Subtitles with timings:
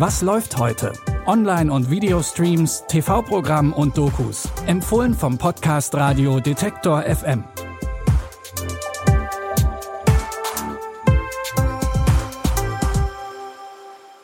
[0.00, 0.94] Was läuft heute?
[1.26, 4.48] Online- und Videostreams, TV-Programm und Dokus.
[4.64, 7.44] Empfohlen vom Podcast Radio Detektor FM.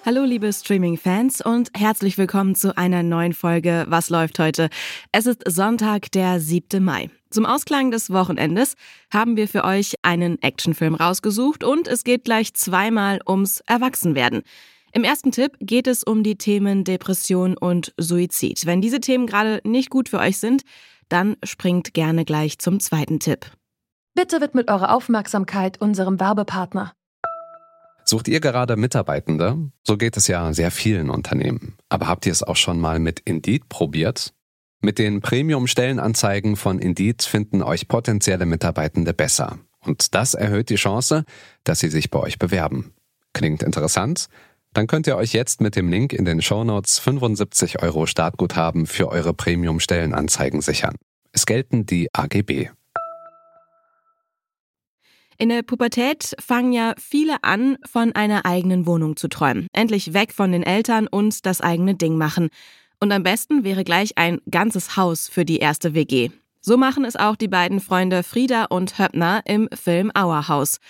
[0.07, 4.71] Hallo liebe Streaming-Fans und herzlich willkommen zu einer neuen Folge Was läuft heute?
[5.13, 6.83] Es ist Sonntag, der 7.
[6.83, 7.11] Mai.
[7.29, 8.77] Zum Ausklang des Wochenendes
[9.13, 14.43] haben wir für euch einen Actionfilm rausgesucht und es geht gleich zweimal ums Erwachsenwerden.
[14.97, 18.65] Im ersten Tipp geht es um die Themen Depression und Suizid.
[18.65, 20.63] Wenn diese Themen gerade nicht gut für euch sind,
[21.11, 23.45] dann springt gerne gleich zum zweiten Tipp.
[24.15, 26.95] Bitte widmet eure Aufmerksamkeit unserem Werbepartner.
[28.07, 29.71] Sucht ihr gerade Mitarbeitende?
[29.87, 31.77] So geht es ja sehr vielen Unternehmen.
[31.91, 34.33] Aber habt ihr es auch schon mal mit Indeed probiert?
[34.81, 39.59] Mit den Premium-Stellenanzeigen von Indeed finden euch potenzielle Mitarbeitende besser.
[39.81, 41.27] Und das erhöht die Chance,
[41.65, 42.95] dass sie sich bei euch bewerben.
[43.35, 44.31] Klingt interessant?
[44.77, 49.09] Dann könnt ihr euch jetzt mit dem Link in den Shownotes 75 Euro Startguthaben für
[49.09, 50.97] eure Premium-Stellenanzeigen sichern.
[51.33, 52.69] Es gelten die AGB.
[55.39, 59.67] In der Pubertät fangen ja viele an, von einer eigenen Wohnung zu träumen.
[59.73, 62.51] Endlich weg von den Eltern und das eigene Ding machen.
[63.01, 66.29] Und am besten wäre gleich ein ganzes Haus für die erste WG.
[66.61, 70.81] So machen es auch die beiden Freunde Frieda und Höppner im Film Our House.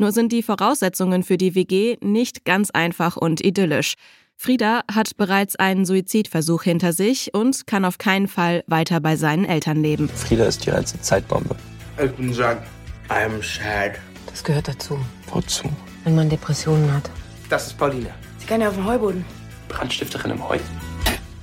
[0.00, 3.94] Nur sind die Voraussetzungen für die WG nicht ganz einfach und idyllisch.
[4.36, 9.44] Frieda hat bereits einen Suizidversuch hinter sich und kann auf keinen Fall weiter bei seinen
[9.44, 10.08] Eltern leben.
[10.08, 11.56] Frieda ist die reinste Zeitbombe.
[12.00, 12.60] Ich bin sagen,
[13.08, 13.98] I'm sad.
[14.26, 14.96] Das gehört dazu,
[15.32, 15.68] Wozu?
[16.04, 17.10] wenn man Depressionen hat.
[17.48, 18.10] Das ist Pauline.
[18.38, 19.24] Sie kann ja auf dem Heuboden.
[19.68, 20.58] Brandstifterin im Heu?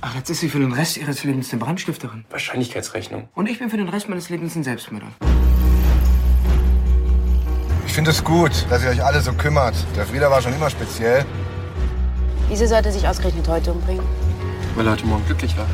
[0.00, 2.24] Ach, jetzt ist sie für den Rest ihres Lebens eine Brandstifterin.
[2.30, 3.28] Wahrscheinlichkeitsrechnung.
[3.34, 5.08] Und ich bin für den Rest meines Lebens ein Selbstmörder.
[7.86, 9.74] Ich finde es gut, dass ihr euch alle so kümmert.
[9.96, 11.24] Der Frieda war schon immer speziell.
[12.48, 14.04] Wieso sollte sich ausgerechnet heute umbringen?
[14.74, 15.66] Weil er heute Morgen glücklich war.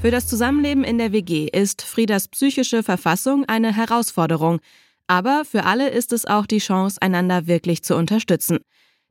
[0.00, 4.60] Für das Zusammenleben in der WG ist Friedas psychische Verfassung eine Herausforderung.
[5.08, 8.60] Aber für alle ist es auch die Chance, einander wirklich zu unterstützen.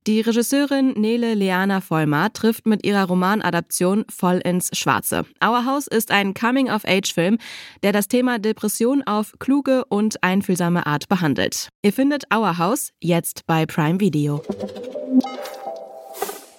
[0.08, 5.26] Die Regisseurin Nele Leana Vollmer trifft mit ihrer Romanadaption voll ins Schwarze.
[5.44, 7.38] Our House ist ein Coming-of-Age-Film,
[7.84, 11.70] der das Thema Depression auf kluge und einfühlsame Art behandelt.
[11.84, 14.42] Ihr findet Our House jetzt bei Prime Video.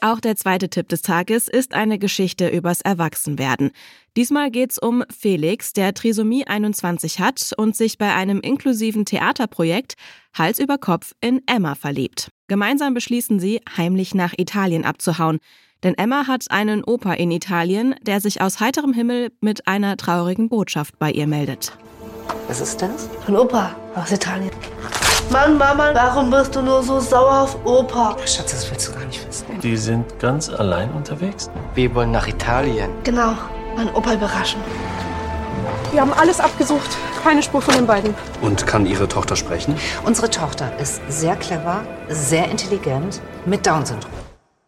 [0.02, 3.70] Auch der zweite Tipp des Tages ist eine Geschichte übers Erwachsenwerden.
[4.16, 9.94] Diesmal geht's um Felix, der Trisomie 21 hat und sich bei einem inklusiven Theaterprojekt
[10.36, 12.30] Hals über Kopf in Emma verliebt.
[12.50, 15.38] Gemeinsam beschließen sie, heimlich nach Italien abzuhauen.
[15.84, 20.48] Denn Emma hat einen Opa in Italien, der sich aus heiterem Himmel mit einer traurigen
[20.48, 21.78] Botschaft bei ihr meldet.
[22.48, 23.08] Was ist das?
[23.28, 24.50] Ein Opa aus Italien.
[25.30, 28.16] Mann, Mama, warum bist du nur so sauer auf Opa?
[28.26, 29.46] Schatz, das willst du gar nicht wissen.
[29.62, 31.48] Die sind ganz allein unterwegs?
[31.76, 32.90] Wir wollen nach Italien.
[33.04, 33.34] Genau,
[33.76, 34.60] mein Opa überraschen.
[35.92, 36.96] Wir haben alles abgesucht.
[37.24, 38.14] Keine Spur von den beiden.
[38.40, 39.74] Und kann ihre Tochter sprechen?
[40.04, 44.12] Unsere Tochter ist sehr clever, sehr intelligent, mit Down-Syndrom.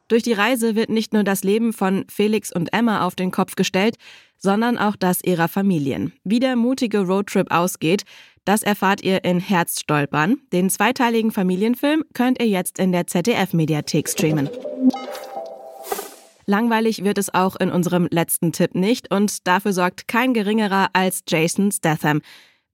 [0.09, 3.55] Durch die Reise wird nicht nur das Leben von Felix und Emma auf den Kopf
[3.55, 3.97] gestellt,
[4.37, 6.13] sondern auch das ihrer Familien.
[6.25, 8.03] Wie der mutige Roadtrip ausgeht,
[8.45, 10.39] das erfahrt ihr in Herzstolpern.
[10.53, 14.51] Den zweiteiligen Familienfilm könnt ihr jetzt in der ZDF-Mediathek streamen.
[16.53, 21.23] Langweilig wird es auch in unserem letzten Tipp nicht und dafür sorgt kein geringerer als
[21.27, 22.21] Jason Statham.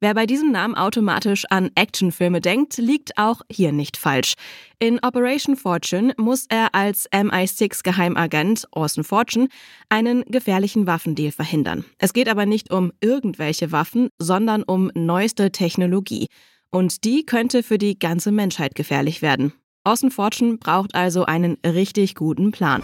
[0.00, 4.34] Wer bei diesem Namen automatisch an Actionfilme denkt, liegt auch hier nicht falsch.
[4.80, 9.46] In Operation Fortune muss er als MI6-Geheimagent Orson Fortune
[9.88, 11.84] einen gefährlichen Waffendeal verhindern.
[11.98, 16.26] Es geht aber nicht um irgendwelche Waffen, sondern um neueste Technologie.
[16.72, 19.52] Und die könnte für die ganze Menschheit gefährlich werden.
[19.84, 22.82] Orson Fortune braucht also einen richtig guten Plan.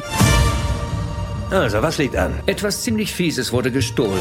[1.55, 2.41] Also, was liegt an?
[2.47, 4.19] Etwas ziemlich Fieses wurde gestohlen.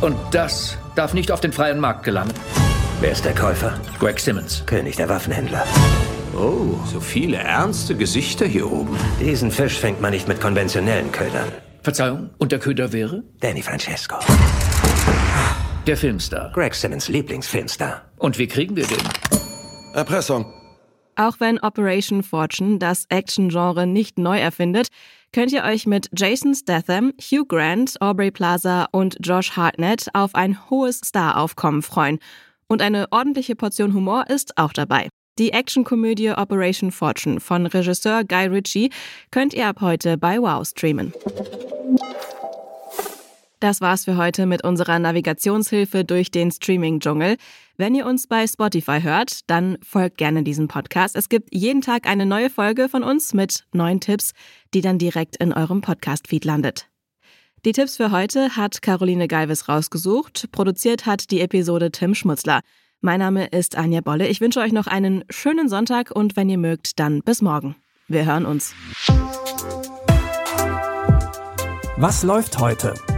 [0.00, 2.32] Und das darf nicht auf den freien Markt gelangen.
[3.00, 3.80] Wer ist der Käufer?
[3.98, 5.64] Greg Simmons, König der Waffenhändler.
[6.36, 8.96] Oh, so viele ernste Gesichter hier oben.
[9.18, 11.48] Diesen Fisch fängt man nicht mit konventionellen Ködern.
[11.82, 13.24] Verzeihung, und der Köder wäre?
[13.40, 14.14] Danny Francesco.
[15.84, 16.52] Der Filmstar.
[16.54, 18.02] Greg Simmons Lieblingsfilmstar.
[18.18, 19.02] Und wie kriegen wir den?
[19.94, 20.46] Erpressung.
[21.16, 24.88] Auch wenn Operation Fortune das Action-Genre nicht neu erfindet,
[25.32, 30.70] könnt ihr euch mit Jason Statham, Hugh Grant, Aubrey Plaza und Josh Hartnett auf ein
[30.70, 32.18] hohes Staraufkommen freuen.
[32.68, 35.08] Und eine ordentliche Portion Humor ist auch dabei.
[35.38, 38.90] Die Actionkomödie Operation Fortune von Regisseur Guy Ritchie
[39.30, 41.12] könnt ihr ab heute bei Wow streamen.
[43.58, 47.36] Das war's für heute mit unserer Navigationshilfe durch den Streaming-Dschungel.
[47.78, 51.16] Wenn ihr uns bei Spotify hört, dann folgt gerne diesem Podcast.
[51.16, 54.32] Es gibt jeden Tag eine neue Folge von uns mit neuen Tipps,
[54.74, 56.88] die dann direkt in eurem Podcast-Feed landet.
[57.64, 60.52] Die Tipps für heute hat Caroline Galvis rausgesucht.
[60.52, 62.60] Produziert hat die Episode Tim Schmutzler.
[63.00, 64.28] Mein Name ist Anja Bolle.
[64.28, 67.74] Ich wünsche euch noch einen schönen Sonntag und wenn ihr mögt, dann bis morgen.
[68.06, 68.74] Wir hören uns.
[71.96, 72.94] Was läuft heute?